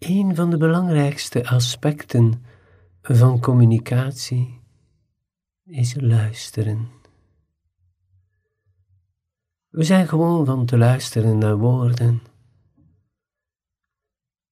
Een 0.00 0.34
van 0.34 0.50
de 0.50 0.56
belangrijkste 0.56 1.48
aspecten 1.48 2.44
van 3.02 3.40
communicatie 3.40 4.60
is 5.64 6.00
luisteren. 6.00 6.88
We 9.68 9.82
zijn 9.82 10.08
gewoon 10.08 10.44
van 10.44 10.66
te 10.66 10.78
luisteren 10.78 11.38
naar 11.38 11.56
woorden. 11.56 12.22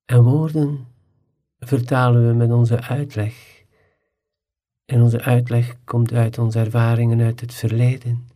En 0.04 0.22
woorden 0.22 0.86
vertalen 1.58 2.28
we 2.28 2.34
met 2.34 2.50
onze 2.50 2.80
uitleg. 2.80 3.64
En 4.84 5.02
onze 5.02 5.20
uitleg 5.20 5.84
komt 5.84 6.12
uit 6.12 6.38
onze 6.38 6.58
ervaringen 6.58 7.20
uit 7.20 7.40
het 7.40 7.54
verleden. 7.54 8.28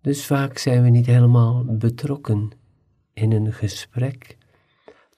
Dus 0.00 0.26
vaak 0.26 0.58
zijn 0.58 0.82
we 0.82 0.88
niet 0.88 1.06
helemaal 1.06 1.64
betrokken 1.64 2.50
in 3.12 3.32
een 3.32 3.52
gesprek 3.52 4.37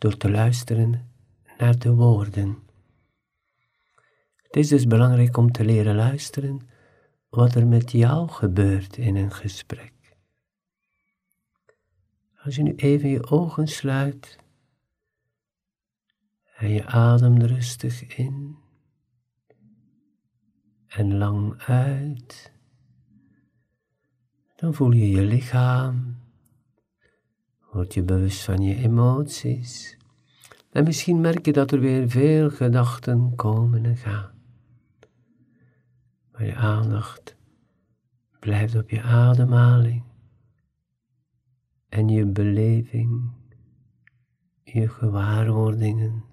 door 0.00 0.16
te 0.16 0.30
luisteren 0.30 1.10
naar 1.58 1.78
de 1.78 1.94
woorden. 1.94 2.58
Het 4.36 4.56
is 4.56 4.68
dus 4.68 4.86
belangrijk 4.86 5.36
om 5.36 5.52
te 5.52 5.64
leren 5.64 5.94
luisteren 5.94 6.60
wat 7.28 7.54
er 7.54 7.66
met 7.66 7.90
jou 7.90 8.28
gebeurt 8.28 8.96
in 8.96 9.16
een 9.16 9.32
gesprek. 9.32 9.92
Als 12.36 12.56
je 12.56 12.62
nu 12.62 12.74
even 12.74 13.08
je 13.08 13.26
ogen 13.26 13.68
sluit 13.68 14.38
en 16.56 16.68
je 16.68 16.86
ademt 16.86 17.42
rustig 17.42 18.16
in 18.16 18.56
en 20.86 21.18
lang 21.18 21.62
uit, 21.62 22.52
dan 24.56 24.74
voel 24.74 24.92
je 24.92 25.10
je 25.10 25.22
lichaam, 25.22 26.16
word 27.72 27.94
je 27.94 28.02
bewust 28.02 28.44
van 28.44 28.62
je 28.62 28.74
emoties 28.74 29.98
en 30.70 30.84
misschien 30.84 31.20
merk 31.20 31.46
je 31.46 31.52
dat 31.52 31.72
er 31.72 31.80
weer 31.80 32.08
veel 32.08 32.50
gedachten 32.50 33.34
komen 33.34 33.84
en 33.84 33.96
gaan. 33.96 34.30
Maar 36.32 36.44
je 36.44 36.54
aandacht 36.54 37.36
blijft 38.38 38.74
op 38.74 38.90
je 38.90 39.02
ademhaling 39.02 40.02
en 41.88 42.08
je 42.08 42.26
beleving, 42.26 43.30
je 44.62 44.88
gewaarwordingen. 44.88 46.24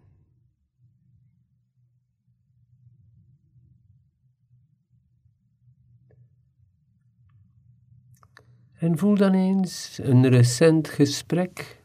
En 8.78 8.98
voel 8.98 9.16
dan 9.16 9.34
eens 9.34 10.00
een 10.02 10.30
recent 10.30 10.88
gesprek 10.88 11.84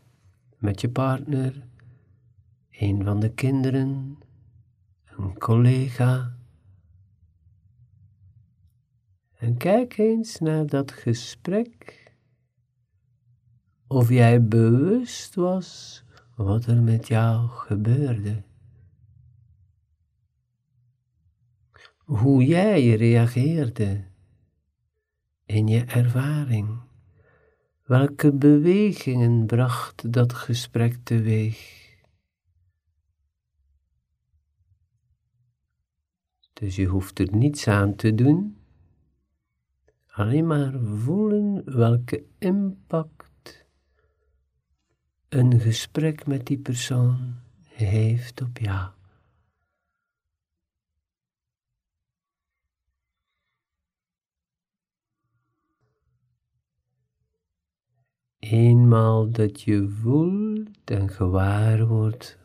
met 0.59 0.81
je 0.81 0.91
partner, 0.91 1.67
een 2.71 3.05
van 3.05 3.21
de 3.21 3.33
kinderen, 3.35 4.19
een 5.05 5.39
collega. 5.39 6.37
En 9.33 9.57
kijk 9.57 9.98
eens 9.98 10.39
naar 10.39 10.67
dat 10.67 10.93
gesprek 10.93 12.13
of 13.87 14.09
jij 14.09 14.45
bewust 14.45 15.35
was 15.35 16.05
wat 16.37 16.67
er 16.67 16.83
met 16.83 17.09
jou 17.09 17.48
gebeurde. 17.48 18.43
Hoe 21.97 22.45
jij 22.45 22.95
reageerde 22.95 24.11
in 25.52 25.67
je 25.67 25.85
ervaring. 25.85 26.80
Welke 27.83 28.33
bewegingen 28.33 29.46
bracht 29.46 30.13
dat 30.13 30.33
gesprek 30.33 30.96
teweeg? 31.02 31.80
Dus 36.52 36.77
je 36.77 36.86
hoeft 36.86 37.18
er 37.18 37.36
niets 37.36 37.68
aan 37.68 37.95
te 37.95 38.14
doen, 38.14 38.57
alleen 40.07 40.46
maar 40.46 40.80
voelen 40.80 41.77
welke 41.77 42.24
impact 42.39 43.67
een 45.29 45.61
gesprek 45.61 46.27
met 46.27 46.46
die 46.46 46.58
persoon 46.58 47.34
heeft 47.63 48.42
op 48.42 48.58
jou. 48.58 49.02
Eenmaal 58.51 59.30
dat 59.30 59.63
je 59.63 59.89
voelt 59.89 60.91
en 60.91 61.08
gewaar 61.08 61.86
wordt 61.86 62.39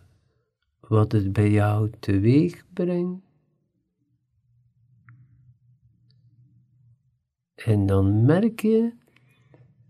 wat 0.79 1.11
het 1.11 1.33
bij 1.33 1.51
jou 1.51 1.89
teweeg 1.99 2.63
brengt, 2.73 3.25
en 7.55 7.85
dan 7.85 8.25
merk 8.25 8.59
je 8.59 8.93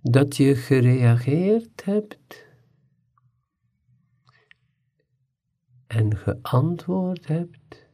dat 0.02 0.36
je 0.36 0.56
gereageerd 0.56 1.86
hebt 1.86 2.46
en 5.88 6.18
geantwoord 6.18 7.28
hebt, 7.28 7.90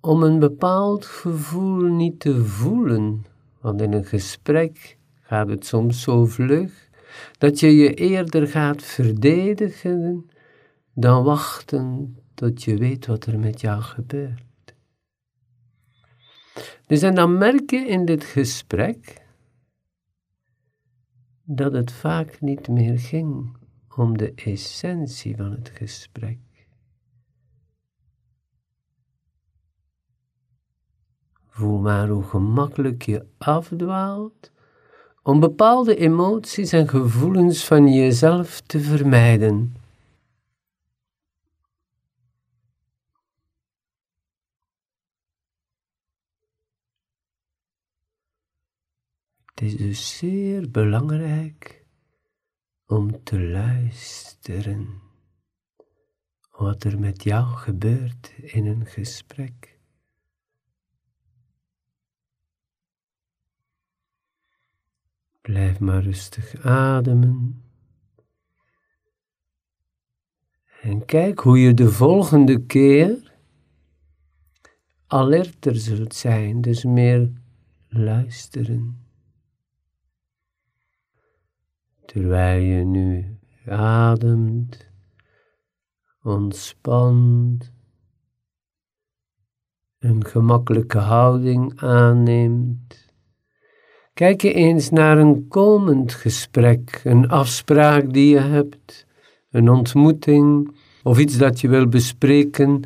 om 0.00 0.22
een 0.22 0.38
bepaald 0.38 1.04
gevoel 1.04 1.82
niet 1.82 2.20
te 2.20 2.44
voelen, 2.44 3.24
want 3.60 3.80
in 3.80 3.92
een 3.92 4.04
gesprek 4.04 4.98
gaat 5.34 5.48
het 5.48 5.66
soms 5.66 6.02
zo 6.02 6.26
vlug 6.26 6.90
dat 7.38 7.60
je 7.60 7.66
je 7.66 7.94
eerder 7.94 8.48
gaat 8.48 8.82
verdedigen 8.82 10.30
dan 10.92 11.24
wachten 11.24 12.16
tot 12.34 12.62
je 12.62 12.76
weet 12.76 13.06
wat 13.06 13.26
er 13.26 13.38
met 13.38 13.60
jou 13.60 13.82
gebeurt. 13.82 14.74
Dus 16.86 17.02
en 17.02 17.14
dan 17.14 17.38
merk 17.38 17.70
je 17.70 17.86
in 17.86 18.04
dit 18.04 18.24
gesprek 18.24 19.26
dat 21.44 21.72
het 21.72 21.92
vaak 21.92 22.40
niet 22.40 22.68
meer 22.68 22.98
ging 22.98 23.56
om 23.96 24.18
de 24.18 24.32
essentie 24.34 25.36
van 25.36 25.50
het 25.50 25.68
gesprek. 25.74 26.38
Voel 31.48 31.78
maar 31.78 32.08
hoe 32.08 32.22
gemakkelijk 32.22 33.02
je 33.02 33.26
afdwaalt 33.38 34.52
om 35.24 35.40
bepaalde 35.40 35.96
emoties 35.96 36.72
en 36.72 36.88
gevoelens 36.88 37.64
van 37.64 37.92
jezelf 37.92 38.60
te 38.60 38.80
vermijden. 38.80 39.74
Het 49.44 49.62
is 49.62 49.76
dus 49.76 50.18
zeer 50.18 50.70
belangrijk 50.70 51.84
om 52.86 53.24
te 53.24 53.40
luisteren 53.40 55.02
wat 56.50 56.84
er 56.84 56.98
met 56.98 57.22
jou 57.22 57.46
gebeurt 57.46 58.32
in 58.36 58.66
een 58.66 58.86
gesprek. 58.86 59.73
Blijf 65.44 65.80
maar 65.80 66.02
rustig 66.02 66.64
ademen. 66.64 67.62
En 70.82 71.04
kijk 71.04 71.38
hoe 71.38 71.60
je 71.60 71.74
de 71.74 71.90
volgende 71.90 72.64
keer 72.66 73.32
alerter 75.06 75.76
zult 75.76 76.14
zijn, 76.14 76.60
dus 76.60 76.84
meer 76.84 77.32
luisteren. 77.88 79.04
terwijl 82.14 82.62
je 82.62 82.84
nu 82.84 83.38
ademt, 83.66 84.90
ontspant, 86.22 87.72
een 89.98 90.24
gemakkelijke 90.24 90.98
houding 90.98 91.80
aanneemt. 91.80 93.03
Kijk 94.14 94.42
eens 94.42 94.90
naar 94.90 95.18
een 95.18 95.48
komend 95.48 96.12
gesprek, 96.12 97.00
een 97.04 97.28
afspraak 97.28 98.12
die 98.12 98.28
je 98.28 98.40
hebt, 98.40 99.06
een 99.50 99.68
ontmoeting 99.68 100.76
of 101.02 101.18
iets 101.18 101.38
dat 101.38 101.60
je 101.60 101.68
wil 101.68 101.88
bespreken 101.88 102.82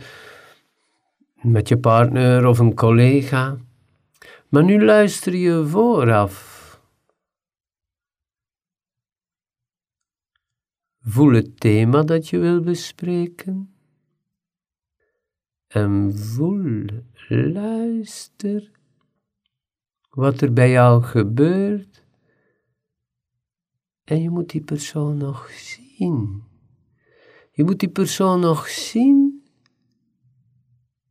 met 1.43 1.69
je 1.69 1.79
partner 1.79 2.47
of 2.47 2.59
een 2.59 2.75
collega. 2.75 3.57
Maar 4.49 4.65
nu 4.65 4.85
luister 4.85 5.35
je 5.35 5.67
vooraf 5.67 6.59
Voel 11.01 11.33
het 11.33 11.61
thema 11.61 12.03
dat 12.03 12.29
je 12.29 12.39
wil 12.39 12.61
bespreken. 12.61 13.75
En 15.67 16.17
voel, 16.17 16.85
luister 17.29 18.78
wat 20.19 20.41
er 20.41 20.53
bij 20.53 20.71
jou 20.71 21.03
gebeurt. 21.03 22.05
En 24.05 24.23
je 24.23 24.31
moet 24.31 24.51
die 24.51 24.61
persoon 24.61 25.17
nog 25.17 25.51
zien. 25.51 26.43
Je 27.53 27.65
moet 27.65 27.81
die 27.81 27.89
persoon 27.89 28.41
nog 28.41 28.69
zien 28.69 29.43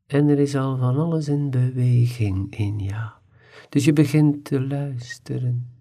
en 0.05 0.27
er 0.27 0.39
is 0.39 0.55
al 0.55 0.77
van 0.77 0.95
alles 0.95 1.27
in 1.27 1.49
beweging 1.49 2.55
in 2.55 2.79
jou. 2.79 3.11
Dus 3.69 3.85
je 3.85 3.93
begint 3.93 4.43
te 4.43 4.61
luisteren. 4.61 5.71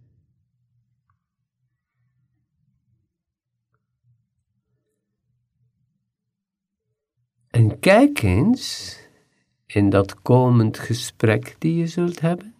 En 7.50 7.78
kijk 7.78 8.23
eens 8.23 8.99
in 9.67 9.90
dat 9.90 10.23
komend 10.23 10.78
gesprek 10.78 11.56
die 11.58 11.76
je 11.76 11.87
zult 11.87 12.20
hebben, 12.20 12.56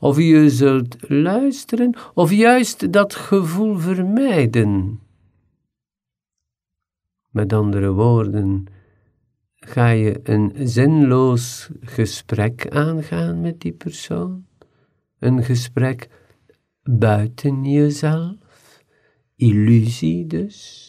of 0.00 0.18
je 0.18 0.50
zult 0.50 0.96
luisteren 1.08 1.96
of 2.14 2.32
juist 2.32 2.92
dat 2.92 3.14
gevoel 3.14 3.78
vermijden. 3.78 5.00
Met 7.30 7.52
andere 7.52 7.90
woorden, 7.90 8.64
ga 9.54 9.88
je 9.88 10.20
een 10.22 10.52
zinloos 10.68 11.70
gesprek 11.80 12.68
aangaan 12.68 13.40
met 13.40 13.60
die 13.60 13.72
persoon? 13.72 14.46
Een 15.18 15.44
gesprek 15.44 16.08
buiten 16.82 17.64
jezelf? 17.64 18.82
Illusie 19.36 20.26
dus? 20.26 20.88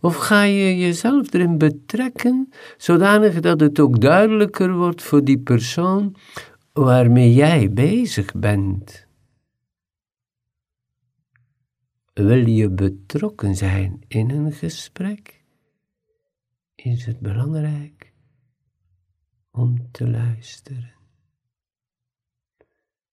Of 0.00 0.16
ga 0.16 0.42
je 0.42 0.76
jezelf 0.76 1.32
erin 1.32 1.58
betrekken, 1.58 2.48
zodanig 2.76 3.40
dat 3.40 3.60
het 3.60 3.80
ook 3.80 4.00
duidelijker 4.00 4.72
wordt 4.72 5.02
voor 5.02 5.24
die 5.24 5.38
persoon 5.38 6.16
waarmee 6.72 7.34
jij 7.34 7.72
bezig 7.72 8.34
bent? 8.34 9.08
Wil 12.12 12.46
je 12.46 12.70
betrokken 12.70 13.56
zijn 13.56 14.00
in 14.08 14.30
een 14.30 14.52
gesprek? 14.52 15.44
Is 16.74 17.06
het 17.06 17.20
belangrijk 17.20 18.12
om 19.50 19.90
te 19.90 20.10
luisteren, 20.10 20.94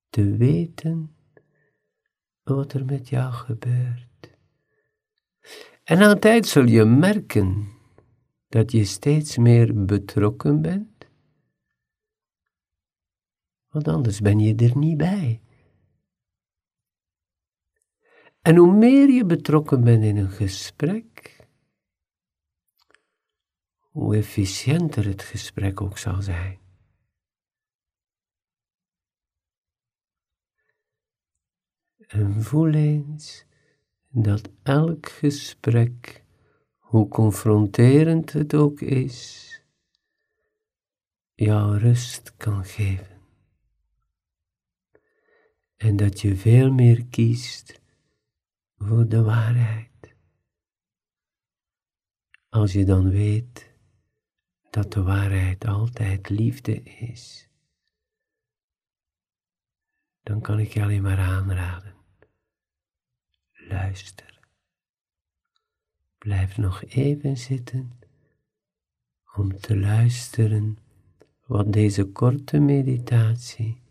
te 0.10 0.38
weten 0.38 1.16
wat 2.44 2.74
er 2.74 2.86
met 2.86 3.10
jou 3.10 3.34
gebeurt. 3.34 4.38
En 5.84 6.02
aan 6.02 6.20
tijd 6.20 6.48
zul 6.48 6.66
je 6.66 6.86
merken 6.86 7.68
dat 8.48 8.72
je 8.72 8.86
steeds 8.86 9.38
meer 9.38 9.86
betrokken 9.86 10.62
bent, 10.62 10.97
want 13.84 13.96
anders 13.96 14.22
ben 14.22 14.40
je 14.40 14.56
er 14.56 14.78
niet 14.78 14.98
bij. 14.98 15.42
En 18.42 18.56
hoe 18.56 18.74
meer 18.74 19.10
je 19.10 19.26
betrokken 19.26 19.84
bent 19.84 20.04
in 20.04 20.18
een 20.18 20.30
gesprek, 20.30 21.40
hoe 23.80 24.16
efficiënter 24.16 25.06
het 25.06 25.22
gesprek 25.22 25.82
ook 25.82 25.98
zal 25.98 26.22
zijn. 26.22 26.60
En 31.98 32.42
voel 32.44 32.74
eens 32.74 33.46
dat 34.08 34.50
elk 34.64 35.10
gesprek, 35.10 36.24
hoe 36.78 37.08
confronterend 37.08 38.32
het 38.34 38.54
ook 38.54 38.82
is, 38.82 39.46
jou 41.34 41.78
rust 41.78 42.36
kan 42.38 42.66
geven. 42.66 43.17
En 45.78 45.96
dat 45.96 46.22
je 46.22 46.36
veel 46.36 46.72
meer 46.72 47.06
kiest 47.06 47.82
voor 48.78 49.08
de 49.08 49.22
waarheid. 49.22 50.16
Als 52.50 52.74
je 52.74 52.86
dan 52.86 53.10
weet 53.10 53.72
dat 54.70 54.94
de 54.94 55.02
waarheid 55.02 55.66
altijd 55.66 56.30
liefde 56.30 56.84
is, 56.84 57.50
dan 60.24 60.42
kan 60.42 60.60
ik 60.60 60.74
je 60.74 60.82
alleen 60.82 61.02
maar 61.02 61.20
aanraden. 61.20 61.96
Luister. 63.52 64.40
Blijf 66.18 66.58
nog 66.58 66.84
even 66.84 67.38
zitten 67.38 67.92
om 69.36 69.60
te 69.60 69.78
luisteren 69.78 70.78
wat 71.46 71.74
deze 71.74 72.06
korte 72.06 72.60
meditatie 72.60 73.82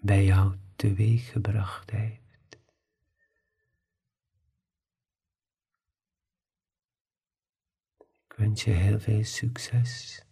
bij 0.00 0.24
jou 0.24 0.54
teweeggebracht 0.84 1.90
heeft. 1.90 2.58
Ik 8.26 8.34
wens 8.36 8.64
je 8.64 8.70
heel 8.70 9.00
veel 9.00 9.24
succes. 9.24 10.22